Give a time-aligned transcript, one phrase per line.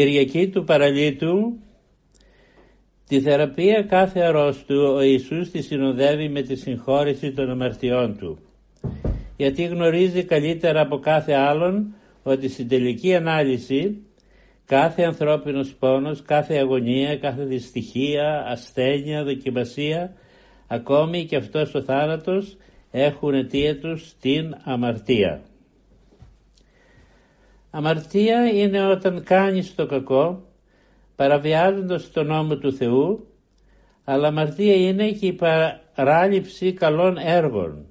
[0.00, 1.58] Κυριακή του Παραλίτου
[3.08, 8.38] Τη θεραπεία κάθε αρρώστου ο Ιησούς τη συνοδεύει με τη συγχώρηση των αμαρτιών του.
[9.36, 14.02] Γιατί γνωρίζει καλύτερα από κάθε άλλον ότι στην τελική ανάλυση
[14.66, 20.14] κάθε ανθρώπινος πόνος, κάθε αγωνία, κάθε δυστυχία, ασθένεια, δοκιμασία,
[20.66, 22.56] ακόμη και αυτός ο θάνατος
[22.90, 25.40] έχουν αιτία τους την αμαρτία.
[27.70, 30.44] Αμαρτία είναι όταν κάνεις το κακό
[31.16, 33.26] παραβιάζοντας τον νόμο του Θεού
[34.04, 35.38] αλλά αμαρτία είναι και η
[35.94, 37.86] παράληψη καλών έργων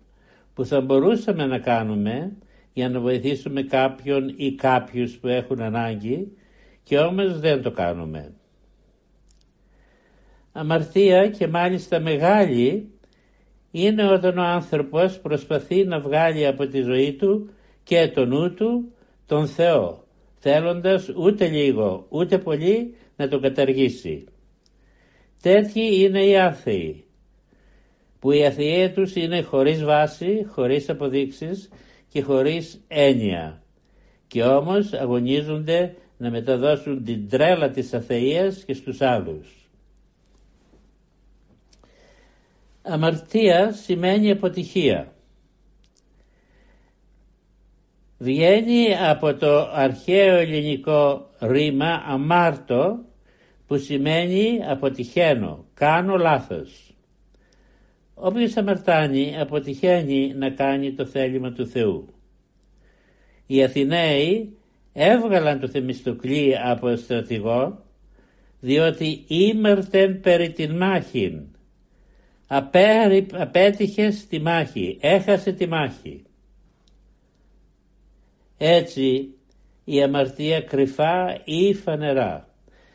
[0.53, 2.37] που θα μπορούσαμε να κάνουμε
[2.73, 6.37] για να βοηθήσουμε κάποιον ή κάποιους που έχουν ανάγκη
[6.83, 8.33] και όμως δεν το κάνουμε.
[10.51, 12.91] Αμαρτία και μάλιστα μεγάλη
[13.71, 17.49] είναι όταν ο άνθρωπος προσπαθεί να βγάλει από τη ζωή του
[17.83, 18.93] και το νου του
[19.29, 20.03] τον Θεό,
[20.39, 24.25] θέλοντας ούτε λίγο ούτε πολύ να τον καταργήσει.
[25.41, 27.03] Τέτοιοι είναι οι άθεοι,
[28.19, 31.69] που η αθεία τους είναι χωρίς βάση, χωρίς αποδείξεις
[32.07, 33.61] και χωρίς έννοια
[34.27, 39.69] και όμως αγωνίζονται να μεταδώσουν την τρέλα της αθείας και στους άλλους.
[42.81, 45.13] Αμαρτία σημαίνει αποτυχία.
[48.21, 52.99] Βγαίνει από το αρχαίο ελληνικό ρήμα αμάρτο
[53.67, 56.95] που σημαίνει αποτυχαίνω, κάνω λάθος.
[58.13, 62.07] Όποιος αμαρτάνει αποτυχαίνει να κάνει το θέλημα του Θεού.
[63.45, 64.57] Οι Αθηναίοι
[64.93, 67.83] έβγαλαν το Θεμιστοκλή από στρατηγό
[68.59, 71.41] διότι ήμερτεν περί την μάχην.
[73.31, 76.23] Απέτυχε στη μάχη, έχασε τη μάχη.
[78.61, 79.33] Έτσι
[79.83, 82.49] η αμαρτία κρυφά ή φανερά,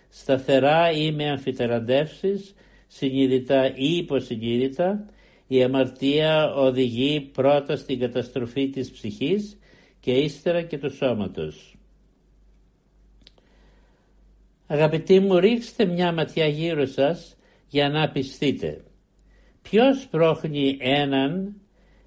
[0.09, 2.55] σταθερά ή με αμφιτεραντεύσεις,
[2.87, 5.07] συνειδητά ή υποσυνείδητα,
[5.47, 9.59] η αμαρτία οδηγεί πρώτα στην καταστροφή της ψυχής
[10.01, 11.77] και ύστερα και του σώματος.
[14.67, 17.37] Αγαπητοί μου ρίξτε μια ματιά γύρω σας
[17.69, 18.85] για να πιστείτε.
[19.63, 21.55] Ποιος πρόχνει έναν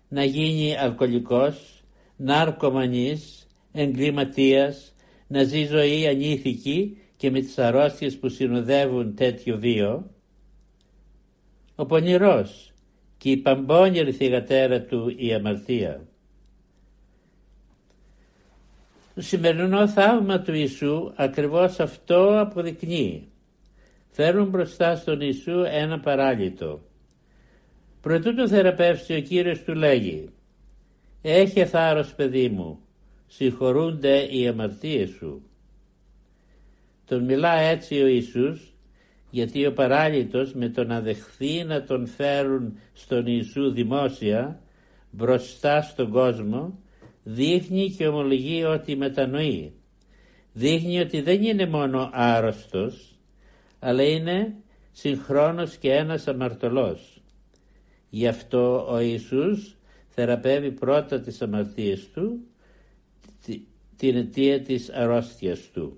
[0.07, 1.84] να γίνει αλκοολικός,
[2.16, 4.96] ναρκωμανής, εγκληματίας,
[5.28, 10.12] να ζει ζωή ανήθικη και με τις αρρώστιες που συνοδεύουν τέτοιο βίο.
[11.76, 12.74] Ο πονηρός
[13.18, 16.08] και η παμπώνιερη θυγατέρα του η αμαρτία.
[19.16, 23.28] Το σημερινό θαύμα του Ιησού ακριβώς αυτό αποδεικνύει.
[24.12, 26.81] Φέρουν μπροστά στον Ιησού ένα παράλυτο.
[28.02, 30.30] Προτού το θεραπεύσει ο Κύριος του λέγει
[31.22, 32.80] «Έχει θάρρος παιδί μου,
[33.27, 35.41] συγχωρούνται οι αμαρτίες σου.
[37.06, 38.74] Τον μιλά έτσι ο Ιησούς
[39.29, 44.62] γιατί ο παράλυτος με τον να δεχθεί να τον φέρουν στον Ιησού δημόσια
[45.12, 46.79] μπροστά στον κόσμο
[47.24, 49.74] δείχνει και ομολογεί ότι μετανοεί.
[50.53, 53.18] Δείχνει ότι δεν είναι μόνο άρρωστος
[53.79, 54.56] αλλά είναι
[54.91, 57.21] συγχρόνως και ένας αμαρτωλός.
[58.09, 59.77] Γι' αυτό ο Ιησούς
[60.09, 62.39] θεραπεύει πρώτα τις αμαρτίες του
[63.98, 65.98] την αιτία της αρρώστιας του.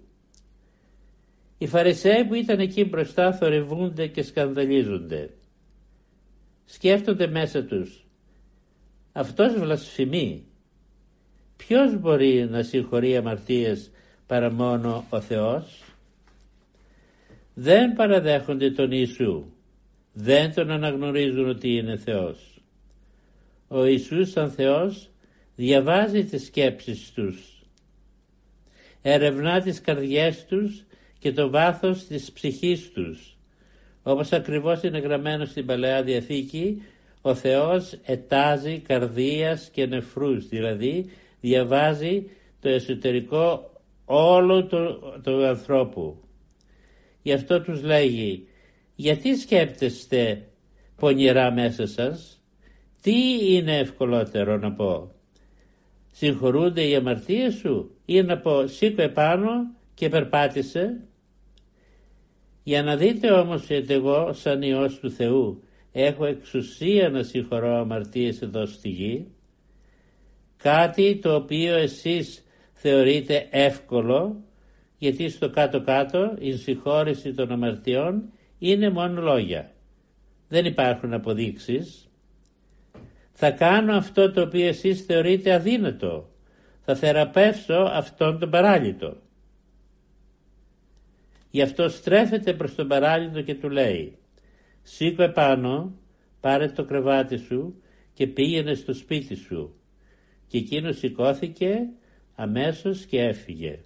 [1.58, 5.30] Οι Φαρισαίοι που ήταν εκεί μπροστά θορυβούνται και σκανδαλίζονται.
[6.66, 8.06] Σκέφτονται μέσα τους.
[9.12, 10.44] Αυτός βλασφημεί.
[11.58, 13.92] Ποιος μπορεί να συγχωρεί αμαρτίες
[14.28, 15.84] παρά μόνο ο Θεός;
[17.54, 19.46] δεν παραδέχονται τον Ιησού,
[20.14, 22.62] δεν τον αναγνωρίζουν ότι είναι Θεός.
[23.68, 25.10] Ο Ιησούς σαν Θεός
[25.56, 27.59] διαβάζει τις σκέψεις τους,
[29.02, 30.84] ερευνά τις καρδιές τους
[31.20, 33.38] και το βάθος της ψυχής τους.
[34.04, 36.82] Όπως ακριβώς είναι γραμμένο στην Παλαιά Διαθήκη,
[37.22, 41.10] ο Θεός ετάζει καρδίας και νεφρούς, δηλαδή
[41.42, 42.30] διαβάζει
[42.62, 43.72] το εσωτερικό
[44.06, 44.66] όλο
[45.24, 46.24] του ανθρώπου.
[47.22, 48.48] Γι' αυτό τους λέγει,
[48.96, 50.42] γιατί σκέπτεστε
[50.96, 52.42] πονηρά μέσα σας,
[53.02, 55.12] τι είναι ευκολότερο να πω,
[56.20, 59.50] συγχωρούνται οι αμαρτίες σου ή να πω σήκω επάνω
[59.94, 61.08] και περπάτησε.
[62.64, 68.42] Για να δείτε όμως ότι εγώ σαν Υιός του Θεού έχω εξουσία να συγχωρώ αμαρτίες
[68.42, 69.28] εδώ στη γη,
[70.58, 72.44] κάτι το οποίο εσείς
[72.74, 74.44] θεωρείτε εύκολο,
[74.98, 78.30] γιατί στο κάτω-κάτω η συγχώρεση των αμαρτιών
[78.60, 79.72] είναι μόνο λόγια.
[80.48, 82.09] Δεν υπάρχουν αποδείξεις.
[83.42, 86.30] Θα κάνω αυτό το οποίο εσείς θεωρείτε αδύνατο.
[86.86, 89.18] Θα θεραπεύσω αυτόν τον παράλυτο.
[91.50, 94.18] Γι' αυτό στρέφεται προς τον παράλυτο και του λέει
[94.84, 95.94] «Σήκω επάνω,
[96.40, 97.82] πάρε το κρεβάτι σου
[98.14, 99.74] και πήγαινε στο σπίτι σου».
[100.48, 101.80] Και εκείνος σηκώθηκε
[102.36, 103.80] αμέσως και έφυγε.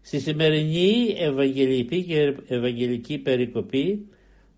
[0.00, 4.08] Στη σημερινή Ευαγγελική, Ευαγγελική περικοπή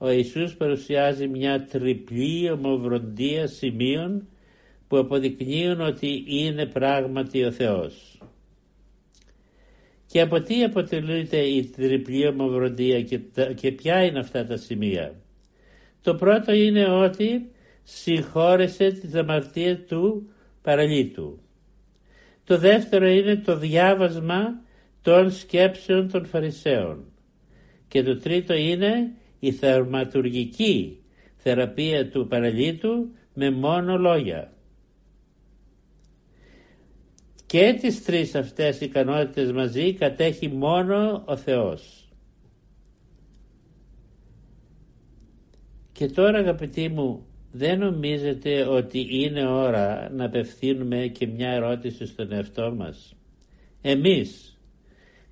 [0.03, 4.29] ο Ιησούς παρουσιάζει μια τριπλή ομοβροντία σημείων
[4.89, 8.21] που αποδεικνύουν ότι είναι πράγματι ο Θεός.
[10.07, 13.21] Και από τι αποτελείται η τριπλή ομοβροντία και,
[13.55, 15.15] και ποια είναι αυτά τα σημεία;
[16.03, 17.51] Το πρώτο είναι ότι
[17.83, 20.31] συγχώρεσε τις αμαρτίες του
[20.63, 21.39] παραλίτου.
[22.45, 24.63] Το δεύτερο είναι το διάβασμα
[25.03, 27.05] των σκέψεων των Φαρισαίων.
[27.89, 29.13] Και το τρίτο είναι
[29.45, 30.99] η θερματουργική
[31.37, 34.53] θεραπεία του παραλίτου με μόνο λόγια.
[37.47, 42.09] Και τις τρεις αυτές ικανότητες μαζί κατέχει μόνο ο Θεός.
[45.93, 52.33] Και τώρα αγαπητοί μου δεν νομίζετε ότι είναι ώρα να απευθύνουμε και μια ερώτηση στον
[52.33, 53.15] εαυτό μας.
[53.81, 54.59] Εμείς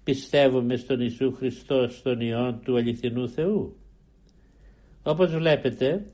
[0.04, 3.79] πιστεύουμε στον Ιησού Χριστό, στον Υιόν του αληθινού Θεού.
[5.02, 6.06] Όπως βλέπετε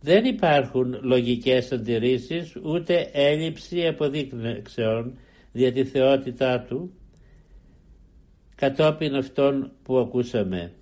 [0.00, 5.18] δεν υπάρχουν λογικές αντιρρήσεις ούτε έλλειψη αποδείξεων
[5.52, 6.92] δια τη θεότητά Του
[8.54, 10.72] κατόπιν αυτών που ακούσαμε.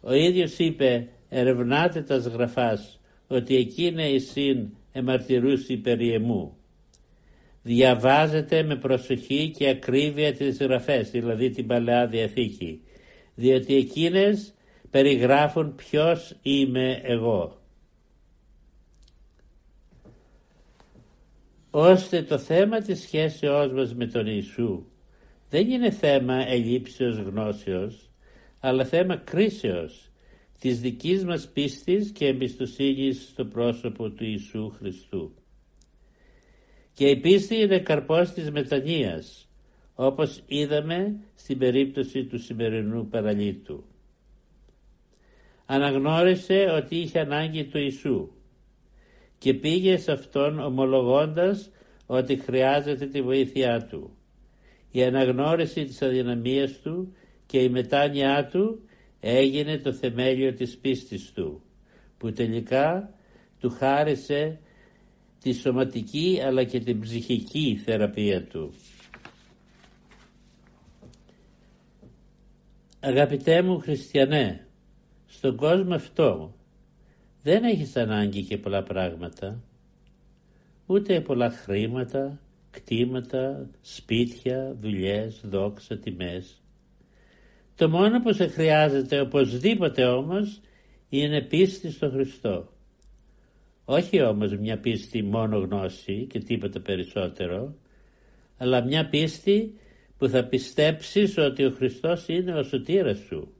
[0.00, 6.56] Ο ίδιος είπε ερευνάτε τας σγραφάς ότι εκείνε η συν εμαρτυρούσι περί εμού.
[7.62, 12.80] Διαβάζετε με προσοχή και ακρίβεια τις γραφές, δηλαδή την Παλαιά Διαθήκη,
[13.34, 14.54] διότι εκείνες
[14.94, 17.60] περιγράφουν ποιος είμαι εγώ.
[21.70, 24.84] Ώστε το θέμα της σχέσεώς μας με τον Ιησού
[25.50, 28.10] δεν είναι θέμα ελλείψεως γνώσεως,
[28.60, 30.10] αλλά θέμα κρίσεως
[30.60, 35.34] της δικής μας πίστης και εμπιστοσύνης στο πρόσωπο του Ιησού Χριστού.
[36.92, 39.48] Και η πίστη είναι καρπός της μετανοίας,
[39.94, 43.84] όπως είδαμε στην περίπτωση του σημερινού παραλίτου.
[45.66, 48.30] Αναγνώρισε ότι είχε ανάγκη του Ιησού
[49.38, 51.70] και πήγε σε Αυτόν ομολογώντας
[52.06, 54.16] ότι χρειάζεται τη βοήθειά Του.
[54.90, 57.14] Η αναγνώριση της αδυναμίας Του
[57.46, 58.88] και η μετάνοιά Του
[59.20, 61.62] έγινε το θεμέλιο της πίστης του
[62.18, 63.14] που τελικά
[63.60, 64.58] του χάρισε
[65.42, 68.74] τη σωματική αλλά και την ψυχική θεραπεία του.
[73.00, 74.66] Αγαπητέ μου χριστιανέ,
[75.44, 76.54] στον κόσμο αυτό
[77.42, 79.62] δεν έχεις ανάγκη και πολλά πράγματα,
[80.86, 86.62] ούτε πολλά χρήματα, κτήματα, σπίτια, δουλειές, δόξα, τιμές.
[87.76, 90.60] Το μόνο που σε χρειάζεται οπωσδήποτε όμως
[91.08, 92.72] είναι πίστη στο Χριστό.
[93.84, 97.74] Όχι όμως μια πίστη μόνο γνώση και τίποτα περισσότερο,
[98.58, 99.78] αλλά μια πίστη
[100.18, 103.54] που θα πιστέψεις ότι ο Χριστός είναι ο σωτήρας σου,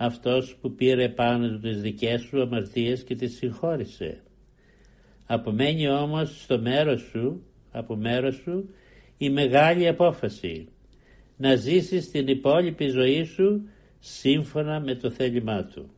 [0.00, 4.22] αυτός που πήρε πάνω του τις δικές σου αμαρτίες και τις συγχώρησε.
[5.26, 8.68] Απομένει όμως στο μέρος σου, από μέρος σου,
[9.16, 10.68] η μεγάλη απόφαση
[11.36, 15.90] να ζήσεις την υπόλοιπη ζωή σου σύμφωνα με το θέλημά Του.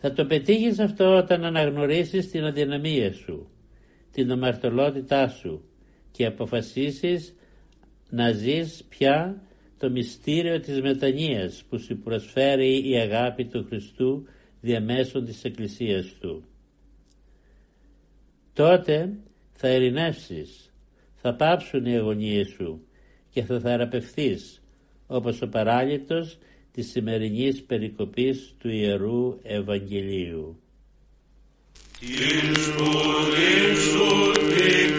[0.00, 3.50] Θα το πετύχεις αυτό όταν αναγνωρίσεις την αδυναμία σου,
[4.12, 5.64] την αμαρτωλότητά σου
[6.10, 7.34] και αποφασίσεις
[8.10, 9.42] να ζεις πια
[9.78, 14.26] το μυστήριο της μετανοίας που σου προσφέρει η αγάπη του Χριστού
[14.60, 16.44] διαμέσων της Εκκλησίας Του.
[18.52, 19.12] Τότε
[19.52, 20.72] θα ειρηνεύσεις,
[21.14, 22.80] θα πάψουν οι αγωνίες σου
[23.30, 24.62] και θα θεραπευθείς
[25.06, 26.38] όπως ο παράλυτος
[26.72, 30.60] της σημερινής περικοπής του Ιερού Ευαγγελίου.
[32.00, 34.98] Την σπουδή σου την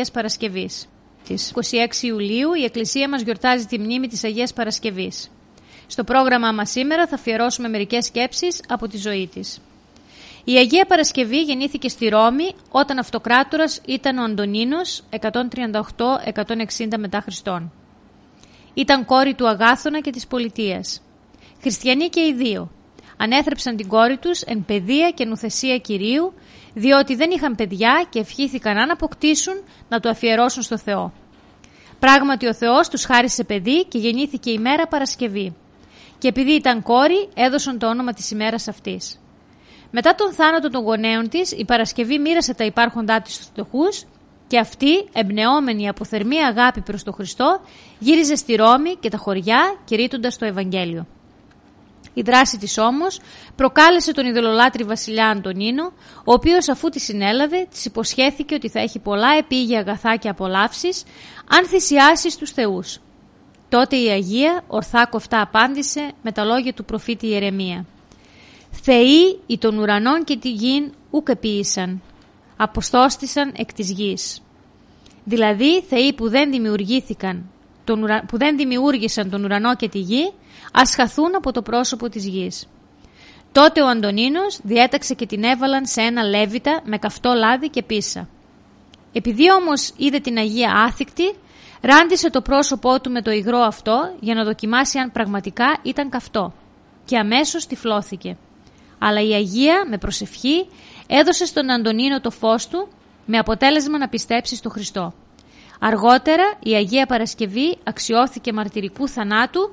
[0.00, 0.88] Αγίας Παρασκευής.
[1.24, 5.30] Της 26 Ιουλίου η Εκκλησία μας γιορτάζει τη μνήμη της Αγίας Παρασκευής.
[5.86, 9.60] Στο πρόγραμμά μας σήμερα θα αφιερώσουμε μερικές σκέψεις από τη ζωή της.
[10.44, 17.72] Η Αγία Παρασκευή γεννήθηκε στη Ρώμη όταν αυτοκράτορας ήταν ο Αντωνίνος 138-160 μετά Χριστόν.
[18.74, 21.02] Ήταν κόρη του Αγάθωνα και της Πολιτείας.
[21.60, 22.70] Χριστιανοί και οι δύο.
[23.16, 26.32] Ανέθρεψαν την κόρη τους εν παιδεία και νουθεσία Κυρίου
[26.74, 29.54] διότι δεν είχαν παιδιά και ευχήθηκαν αν αποκτήσουν
[29.88, 31.12] να το αφιερώσουν στο Θεό.
[31.98, 35.56] Πράγματι ο Θεός τους χάρισε παιδί και γεννήθηκε η μέρα Παρασκευή.
[36.18, 39.20] Και επειδή ήταν κόρη έδωσαν το όνομα της ημέρας αυτής.
[39.90, 44.04] Μετά τον θάνατο των γονέων της η Παρασκευή μοίρασε τα υπάρχοντά της στους φτωχούς
[44.46, 47.60] και αυτή, εμπνεόμενη από θερμή αγάπη προς τον Χριστό,
[47.98, 51.06] γύριζε στη Ρώμη και τα χωριά κηρύττοντας το Ευαγγέλιο.
[52.14, 53.20] Η δράση της όμως
[53.56, 58.98] προκάλεσε τον ειδωλολάτρη βασιλιά Αντωνίνο, ο οποίος αφού τη συνέλαβε, της υποσχέθηκε ότι θα έχει
[58.98, 61.02] πολλά επίγεια αγαθά και απολαύσεις,
[61.48, 62.98] αν θυσιάσει στους θεούς.
[63.68, 67.84] Τότε η Αγία ορθά κοφτά απάντησε με τα λόγια του προφήτη Ιερεμία.
[68.70, 72.02] «Θεοί οι των ουρανών και τη γην ούκ επίησαν,
[72.56, 74.42] αποστόστησαν εκ της γης».
[75.24, 77.50] Δηλαδή θεοί που δεν δημιουργήθηκαν,
[78.26, 80.32] που δεν δημιούργησαν τον ουρανό και τη γη,
[80.72, 82.68] ας χαθούν από το πρόσωπο της γης.
[83.52, 88.28] Τότε ο Αντωνίνος διέταξε και την έβαλαν σε ένα λέβητα με καυτό λάδι και πίσα.
[89.12, 91.34] Επειδή όμως είδε την Αγία άθικτη,
[91.80, 96.52] ράντισε το πρόσωπό του με το υγρό αυτό για να δοκιμάσει αν πραγματικά ήταν καυτό
[97.04, 98.36] και αμέσως τυφλώθηκε.
[98.98, 100.66] Αλλά η Αγία με προσευχή
[101.06, 102.88] έδωσε στον Αντωνίνο το φως του
[103.26, 105.12] με αποτέλεσμα να πιστέψει στο Χριστό.
[105.80, 109.70] Αργότερα η Αγία Παρασκευή αξιώθηκε μαρτυρικού θανάτου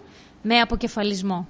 [0.47, 1.47] με αποκεφαλισμό.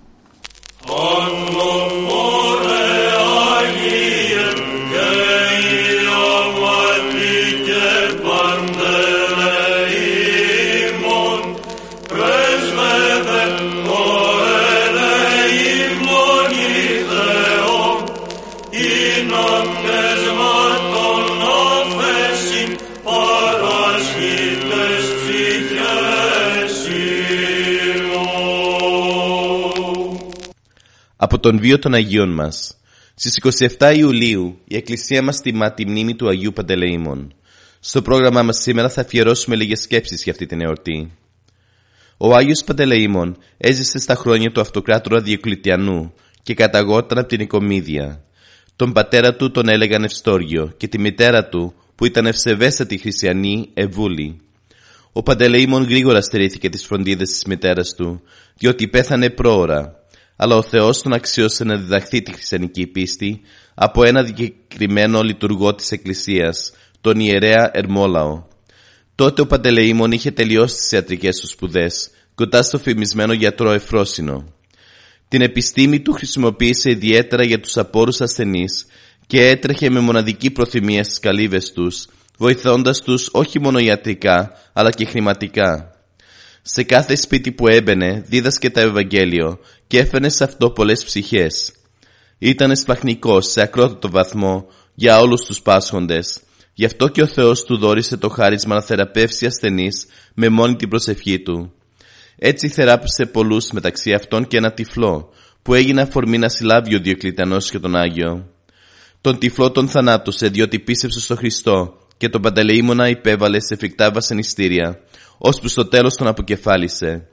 [31.27, 32.77] Από τον βίο των Αγίων μας.
[33.15, 33.39] Στις
[33.79, 37.33] 27 Ιουλίου η Εκκλησία μας τιμά τη μνήμη του Αγίου Παντελεήμων.
[37.79, 41.11] Στο πρόγραμμά μας σήμερα θα αφιερώσουμε λίγες σκέψεις για αυτή την εορτή.
[42.17, 48.23] Ο Άγιος Παντελεήμων έζησε στα χρόνια του αυτοκράτορα Διοκλητιανού και καταγόταν από την Οικομίδια.
[48.75, 54.41] Τον πατέρα του τον έλεγαν Ευστόργιο και τη μητέρα του που ήταν ευσεβέστατη χριστιανή Ευούλη.
[55.11, 58.21] Ο Παντελεήμων γρήγορα στερήθηκε τις φροντίδες της μητέρας του
[58.57, 59.96] διότι πέθανε πρόωρα
[60.37, 63.41] αλλά ο Θεός τον αξίωσε να διδαχθεί τη χριστιανική πίστη
[63.75, 68.43] από ένα δικαιωμένο λειτουργό της Εκκλησίας, τον ιερέα Ερμόλαο.
[69.15, 74.53] Τότε ο Παντελεήμων είχε τελειώσει τις ιατρικές του σπουδές, κοντά στο φημισμένο γιατρό Εφρόσινο.
[75.27, 78.85] Την επιστήμη του χρησιμοποίησε ιδιαίτερα για τους απόρους ασθενείς
[79.27, 85.05] και έτρεχε με μοναδική προθυμία στις καλύβες τους, βοηθώντας τους όχι μόνο ιατρικά, αλλά και
[85.05, 85.91] χρηματικά.
[86.61, 91.71] Σε κάθε σπίτι που έμπαινε δίδασκε τα Ευαγγέλιο και έφερε σε αυτό πολλές ψυχές.
[92.37, 96.39] Ήταν σπαχνικός σε ακρότατο βαθμό για όλους τους πάσχοντες.
[96.73, 100.89] Γι' αυτό και ο Θεός του δόρισε το χάρισμα να θεραπεύσει ασθενείς με μόνη την
[100.89, 101.73] προσευχή του.
[102.37, 105.29] Έτσι θεράπευσε πολλούς μεταξύ αυτών και ένα τυφλό
[105.61, 108.49] που έγινε αφορμή να συλλάβει ο Διοκλητανός και τον Άγιο.
[109.21, 114.99] Τον τυφλό τον θανάτωσε διότι πίστεψε στο Χριστό και τον Παντελεήμονα υπέβαλε σε φρικτά βασανιστήρια
[115.37, 117.27] ώσπου στο τέλος τον αποκεφάλισε.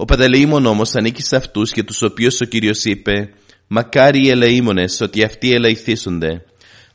[0.00, 3.32] Ο Παντελεήμων όμως ανήκει σε αυτούς για τους οποίους ο Κύριος είπε
[3.66, 6.44] «Μακάρι οι ελεήμονες ότι αυτοί ελεηθήσονται».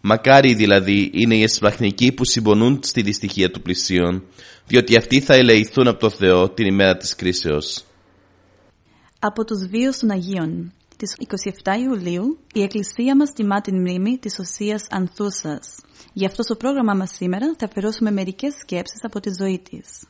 [0.01, 4.23] Μακάρι δηλαδή είναι οι εσπαχνικοί που συμπονούν στη δυστυχία του πλησίον,
[4.67, 7.85] διότι αυτοί θα ελεηθούν από το Θεό την ημέρα της κρίσεως.
[9.19, 11.15] Από τους βίους των Αγίων Τις
[11.63, 15.79] 27 Ιουλίου η Εκκλησία μας τιμά την μνήμη της Οσίας Ανθούσας.
[16.13, 20.07] Γι' αυτό στο πρόγραμμά μας σήμερα θα αφαιρώσουμε μερικές σκέψεις από τη ζωή της.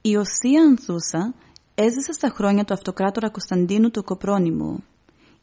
[0.00, 1.34] Η Οσία Ανθούσα
[1.74, 4.84] έζησε στα χρόνια του αυτοκράτορα Κωνσταντίνου του Κοπρόνιμου.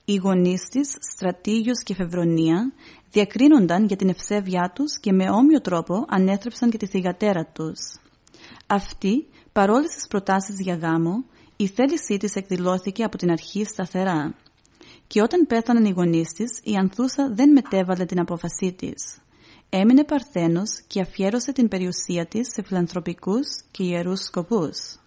[0.05, 2.73] Οι γονείς της, Στρατήγιος και Φευρονία,
[3.11, 7.79] διακρίνονταν για την ευσέβειά τους και με όμοιο τρόπο ανέθρεψαν και τη θυγατέρα τους.
[8.67, 11.23] Αυτή, παρόλες τις προτάσεις για γάμο,
[11.55, 14.35] η θέλησή της εκδηλώθηκε από την αρχή σταθερά.
[15.07, 19.17] Και όταν πέθαναν οι γονείς της, η Ανθούσα δεν μετέβαλε την απόφασή της.
[19.69, 25.00] Έμεινε παρθένος και αφιέρωσε την περιουσία της σε φιλανθρωπικούς και ιερούς σκοπούς.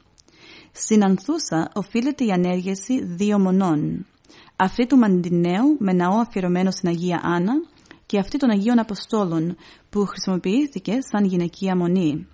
[0.77, 4.07] Στην Ανθούσα οφείλεται η ανέργεση δύο μονών.
[4.57, 7.53] Αυτή του Μαντινέου με ναό αφιερωμένο στην Αγία Άννα
[8.07, 9.57] και αυτή των Αγίων Αποστόλων
[9.91, 12.27] που χρησιμοποιήθηκε σαν γυναικεία μονή.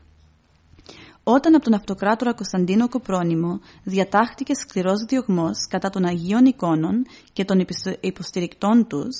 [1.22, 7.66] Όταν από τον αυτοκράτορα Κωνσταντίνο Κοπρόνιμο διατάχτηκε σκληρός διωγμός κατά των Αγίων εικόνων και των
[8.00, 9.16] υποστηρικτών τους,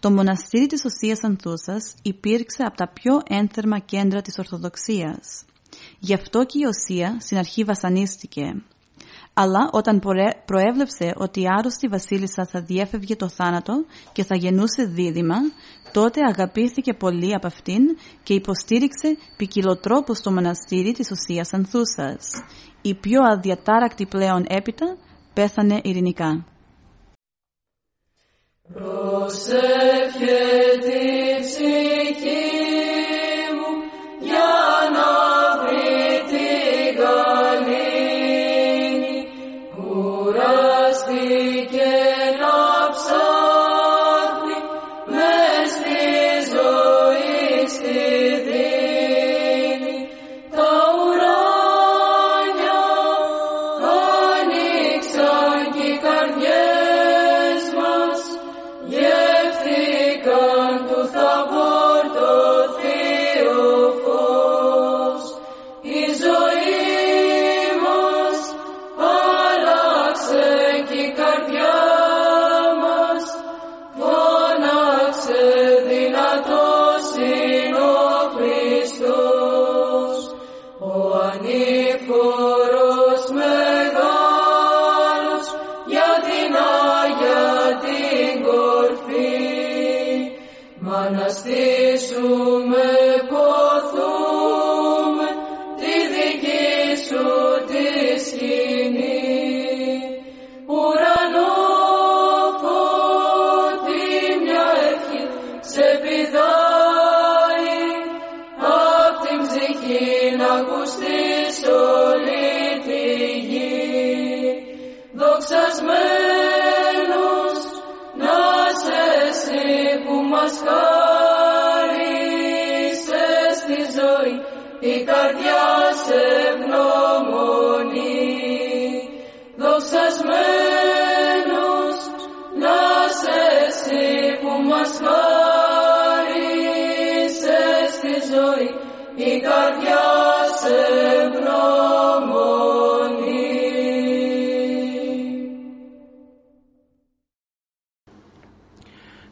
[0.00, 5.44] το μοναστήρι της Οσίας Ανθούσας υπήρξε από τα πιο ένθερμα κέντρα της Ορθοδοξίας.
[5.98, 8.62] Γι' αυτό και η Οσία στην αρχή βασανίστηκε
[9.40, 10.00] αλλά όταν
[10.44, 15.36] προέβλεψε ότι η άρρωστη βασίλισσα θα διέφευγε το θάνατο και θα γεννούσε δίδυμα,
[15.92, 17.82] τότε αγαπήθηκε πολύ από αυτήν
[18.22, 22.26] και υποστήριξε ποικιλοτρόπου στο μοναστήρι της Οσίας Ανθούσας.
[22.82, 24.96] Η πιο αδιατάρακτη πλέον έπειτα
[25.34, 26.44] πέθανε ειρηνικά.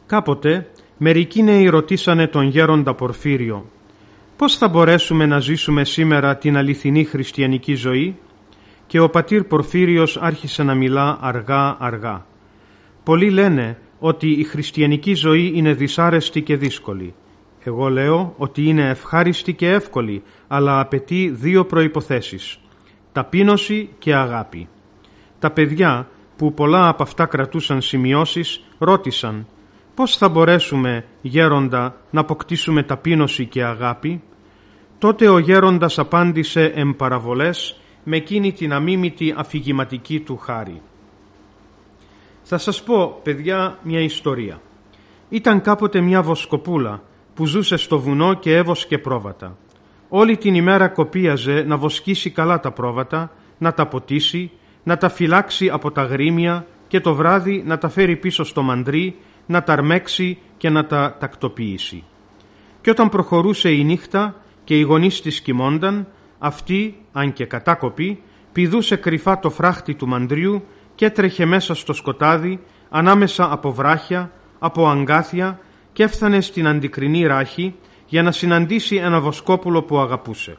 [0.07, 3.65] Κάποτε μερικοί νέοι ρωτήσανε τον γέροντα Πορφύριο
[4.37, 8.15] «Πώς θα μπορέσουμε να ζήσουμε σήμερα την αληθινή χριστιανική ζωή»
[8.87, 12.25] και ο πατήρ Πορφύριος άρχισε να μιλά αργά αργά.
[13.03, 17.13] Πολλοί λένε ότι η χριστιανική ζωή είναι δυσάρεστη και δύσκολη.
[17.63, 22.59] Εγώ λέω ότι είναι ευχάριστη και εύκολη, αλλά απαιτεί δύο προϋποθέσεις.
[23.11, 24.67] Ταπείνωση και αγάπη.
[25.39, 29.45] Τα παιδιά που πολλά από αυτά κρατούσαν σημειώσεις ρώτησαν
[29.97, 34.21] Πώς θα μπορέσουμε, γέροντα, να αποκτήσουμε ταπείνωση και αγάπη;
[34.97, 40.81] Τότε ο γέροντας απάντησε εμπαραβολές με εκείνη την αμίμητη αφηγηματική του χάρη.
[42.43, 44.61] Θα σας πω, παιδιά, μια ιστορία.
[45.29, 47.01] Ήταν κάποτε μια βοσκοπούλα
[47.33, 49.57] που ζούσε στο βουνό και έβοσκε πρόβατα.
[50.09, 54.51] Όλη την ημέρα κοπίαζε να βοσκήσει καλά τα πρόβατα, να τα ποτίσει,
[54.83, 59.15] να τα φυλάξει από τα γρήμια και το βράδυ να τα φέρει πίσω στο μαντρί
[59.47, 62.03] να τα αρμέξει και να τα τακτοποιήσει.
[62.81, 66.07] Και όταν προχωρούσε η νύχτα και οι γονείς της κοιμόνταν,
[66.39, 70.63] αυτή, αν και κατάκοπη, πηδούσε κρυφά το φράχτη του μαντριού
[70.95, 75.59] και έτρεχε μέσα στο σκοτάδι, ανάμεσα από βράχια, από αγκάθια
[75.93, 80.57] και έφτανε στην αντικρινή ράχη για να συναντήσει ένα βοσκόπουλο που αγαπούσε.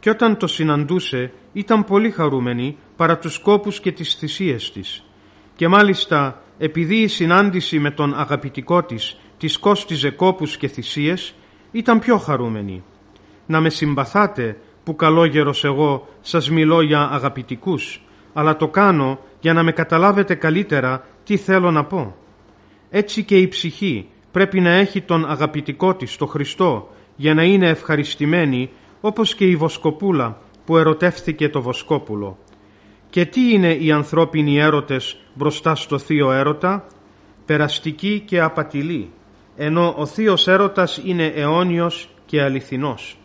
[0.00, 5.04] Και όταν το συναντούσε ήταν πολύ χαρούμενη παρά τους σκόπους και τις θυσίες της.
[5.56, 11.34] Και μάλιστα επειδή η συνάντηση με τον αγαπητικό της της κόστιζε κόπους και θυσίες,
[11.72, 12.82] ήταν πιο χαρούμενη.
[13.46, 19.62] Να με συμπαθάτε που καλόγερος εγώ σας μιλώ για αγαπητικούς, αλλά το κάνω για να
[19.62, 22.16] με καταλάβετε καλύτερα τι θέλω να πω.
[22.90, 27.68] Έτσι και η ψυχή πρέπει να έχει τον αγαπητικό της, το Χριστό, για να είναι
[27.68, 32.38] ευχαριστημένη, όπως και η Βοσκοπούλα που ερωτεύθηκε το Βοσκόπουλο.
[33.10, 36.86] Και τι είναι οι ανθρώπινοι έρωτες μπροστά στο θείο έρωτα,
[37.46, 39.10] περαστική και απατηλή,
[39.56, 43.18] ενώ ο θείος έρωτας είναι αιώνιος και αληθινός.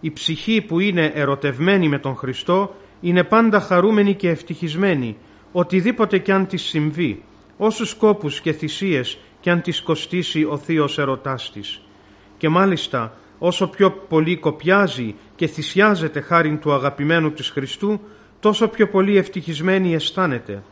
[0.00, 5.16] Η ψυχή που είναι ερωτευμένη με τον Χριστό είναι πάντα χαρούμενη και ευτυχισμένη,
[5.52, 7.22] οτιδήποτε κι αν της συμβεί,
[7.56, 11.80] όσους σκόπους και θυσίες κι αν της κοστίσει ο θείος ερωτάς της.
[12.36, 18.00] Και μάλιστα όσο πιο πολύ κοπιάζει και θυσιάζεται χάριν του αγαπημένου της Χριστού,
[18.46, 20.62] τόσο πιο πολύ ευτυχισμένη αισθάνεται.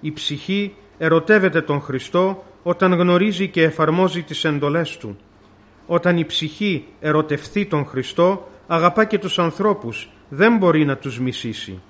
[0.00, 5.18] Η ψυχή ερωτεύεται τον Χριστό όταν γνωρίζει και εφαρμόζει τις εντολές Του.
[5.86, 11.80] Όταν η ψυχή ερωτευθεί τον Χριστό, αγαπά και τους ανθρώπους, δεν μπορεί να τους μισήσει.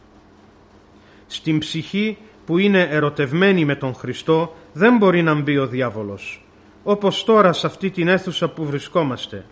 [1.27, 6.47] Στην ψυχή που είναι ερωτευμένη με τον Χριστό, δεν μπορεί να μπει ο διάβολος.
[6.83, 9.45] Όπως τώρα σε αυτή την αίθουσα που βρισκόμαστε.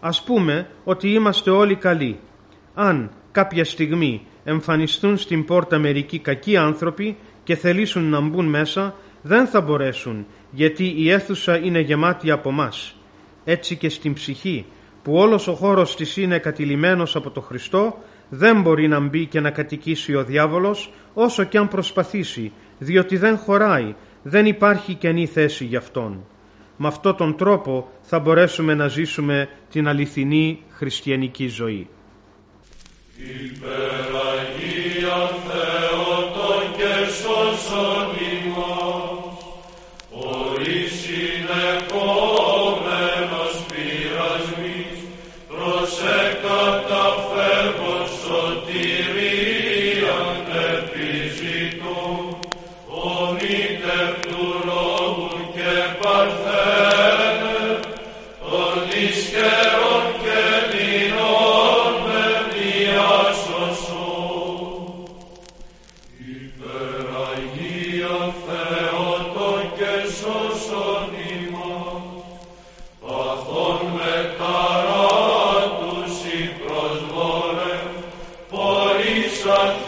[0.00, 2.18] Ας πούμε ότι είμαστε όλοι καλοί.
[2.74, 9.46] Αν κάποια στιγμή εμφανιστούν στην πόρτα μερικοί κακοί άνθρωποι και θελήσουν να μπουν μέσα, δεν
[9.46, 12.96] θα μπορέσουν γιατί η αίθουσα είναι γεμάτη από μας.
[13.44, 14.64] Έτσι και στην ψυχή
[15.02, 19.40] που όλος ο χώρος της είναι κατηλημένος από το Χριστό δεν μπορεί να μπει και
[19.40, 25.64] να κατοικήσει ο διάβολος όσο και αν προσπαθήσει διότι δεν χωράει, δεν υπάρχει καινή θέση
[25.64, 26.24] για αυτόν.
[26.76, 31.88] Με αυτόν τον τρόπο θα μπορέσουμε να ζήσουμε την αληθινή χριστιανική ζωή.
[33.28, 35.69] Υπεραγία Θεότο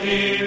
[0.03, 0.42] Τώρα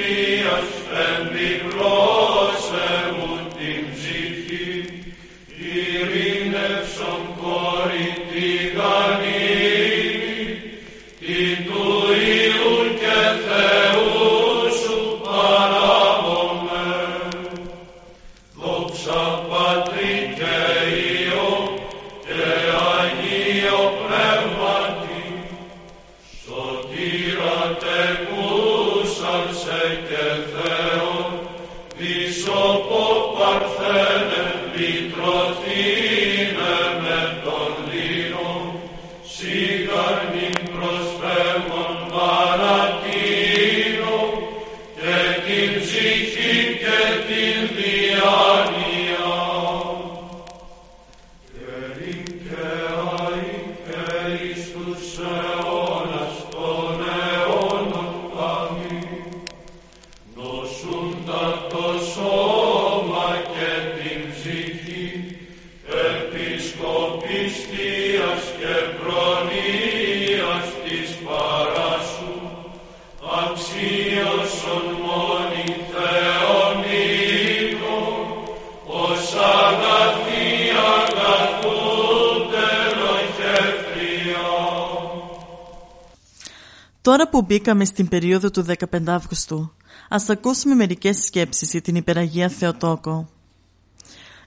[87.45, 89.71] μπήκαμε στην περίοδο του 15 Αύγουστου,
[90.09, 93.29] ας ακούσουμε μερικές σκέψεις για την Υπεραγία Θεοτόκο.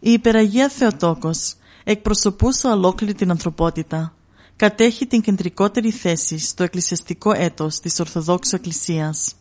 [0.01, 4.15] Η Υπεραγία Θεοτόκος εκπροσωπούσε ολόκληρη την ανθρωπότητα.
[4.57, 9.35] Κατέχει την κεντρικότερη θέση στο εκκλησιαστικό έτος της Ορθοδόξου Εκκλησίας.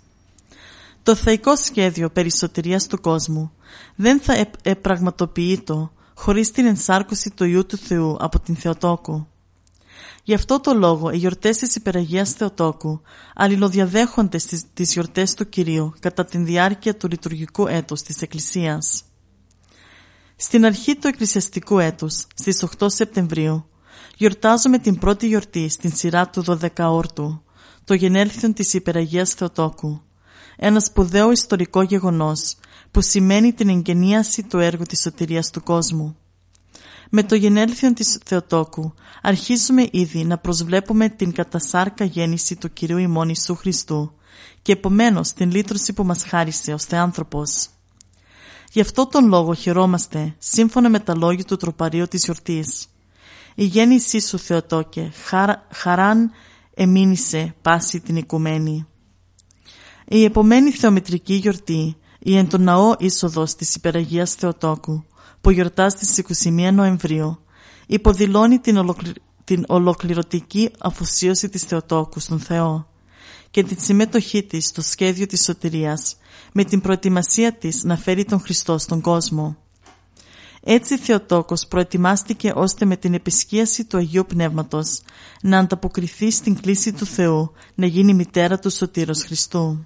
[1.04, 3.52] Το θεϊκό σχέδιο περισωτηρίας του κόσμου
[3.96, 9.28] δεν θα επραγματοποιεί το χωρίς την ενσάρκωση του Ιού του Θεού από την Θεοτόκο.
[10.24, 13.02] Γι' αυτό το λόγο οι γιορτές της Υπεραγίας Θεοτόκου
[13.36, 19.04] αλληλοδιαδέχονται στις, τις γιορτές του Κυρίου κατά την διάρκεια του λειτουργικού έτους της Εκκλησίας.
[20.36, 23.66] Στην αρχή του εκκλησιαστικού έτους, στις 8 Σεπτεμβρίου,
[24.18, 27.42] γιορτάζουμε την πρώτη γιορτή στην σειρά του 12 όρτου,
[27.84, 30.02] το γενέλθιον της Υπεραγίας Θεοτόκου,
[30.58, 32.56] ένα σπουδαίο ιστορικό γεγονός
[32.92, 36.18] που σημαίνει την εγγενίαση του έργου της σωτηρίας του κόσμου.
[37.10, 43.28] Με το γενέλθιον της Θεοτόκου αρχίζουμε ήδη να προσβλέπουμε την κατασάρκα γέννηση του Κυρίου ημών
[43.28, 44.12] Ιησού Χριστού
[44.62, 47.70] και επομένως την λύτρωση που μας χάρισε ως Θεάνθρωπος.
[48.72, 52.88] Γι' αυτό τον λόγο χαιρόμαστε σύμφωνα με τα λόγια του τροπαρίου της γιορτής.
[53.56, 55.12] Η γέννησή σου Θεοτόκε
[55.72, 56.32] χαράν
[56.74, 58.88] εμήνυσε πάση την οικουμένη.
[60.08, 65.04] Η επομένη θεομητρική γιορτή, η εν το ναό είσοδος της Υπεραγίας Θεοτόκου,
[65.42, 67.40] που γιορτάζει στις 21 Νοεμβρίου,
[67.88, 68.96] υποδηλώνει την,
[69.44, 72.88] την ολοκληρωτική αφοσίωση της Θεοτόκου στον Θεό
[73.52, 76.18] και την συμμετοχή της στο σχέδιο της σωτηρίας
[76.52, 79.58] με την προετοιμασία της να φέρει τον Χριστό στον κόσμο.
[80.64, 85.02] Έτσι Θεοτόκος προετοιμάστηκε ώστε με την επισκίαση του Αγίου Πνεύματος
[85.42, 89.86] να ανταποκριθεί στην κλίση του Θεού να γίνει μητέρα του Σωτήρος Χριστού.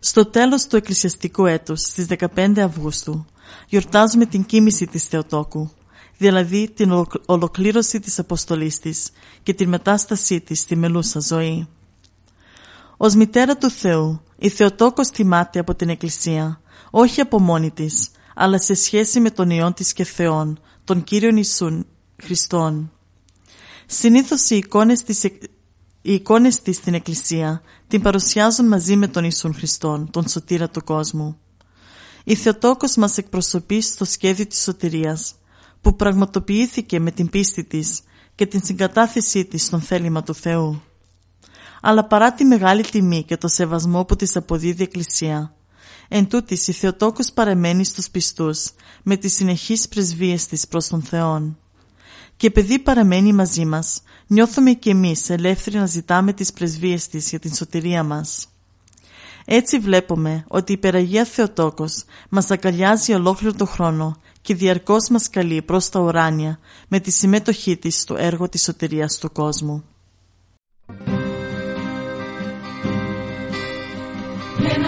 [0.00, 3.26] Στο τέλος του εκκλησιαστικού έτους, στις 15 Αυγούστου,
[3.68, 5.70] γιορτάζουμε την κοίμηση της Θεοτόκου,
[6.18, 9.10] δηλαδή την ολοκλήρωση της αποστολής της
[9.42, 11.68] και την μετάστασή της στη μελούσα ζωή.
[12.96, 18.58] Ως μητέρα του Θεού, η Θεοτόκος θυμάται από την Εκκλησία, όχι από μόνη της, αλλά
[18.58, 21.86] σε σχέση με τον Υιόν της και Θεόν, τον Κύριον Ιησούν
[22.22, 22.92] Χριστόν.
[23.86, 25.24] Συνήθως οι εικόνες της,
[26.02, 30.84] οι εικόνες της στην Εκκλησία την παρουσιάζουν μαζί με τον Ιησούν Χριστόν, τον σωτήρα του
[30.84, 31.38] κόσμου.
[32.24, 35.34] Η Θεοτόκος μας εκπροσωπείς στο σχέδιο της σωτηρίας,
[35.80, 38.00] που πραγματοποιήθηκε με την πίστη της
[38.34, 40.82] και την συγκατάθεσή της στον θέλημα του Θεού.
[41.80, 45.54] Αλλά παρά τη μεγάλη τιμή και το σεβασμό που της αποδίδει η Εκκλησία,
[46.08, 48.70] εν τούτης η Θεοτόκος παρεμένει στους πιστούς
[49.02, 51.58] με τις συνεχείς πρεσβείες της προς τον Θεόν.
[52.36, 57.38] Και επειδή παραμένει μαζί μας, νιώθουμε και εμείς ελεύθεροι να ζητάμε τις πρεσβείες της για
[57.38, 58.48] την σωτηρία μας.
[59.44, 65.62] Έτσι βλέπουμε ότι η Υπεραγία Θεοτόκος μας αγκαλιάζει ολόκληρο το χρόνο και διαρκώς μας καλεί
[65.62, 69.84] προς τα ουράνια με τη συμμετοχή της στο έργο της σωτηρίας του κόσμου.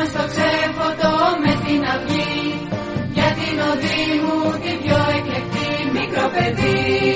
[0.09, 1.13] στο ξέφωτο
[1.45, 2.69] με την αυγή
[3.17, 7.16] για την οδή μου την πιο εκλεκτή μικρό παιδί